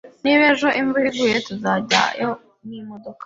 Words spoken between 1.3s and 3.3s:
tuzajyayo n'imodoka.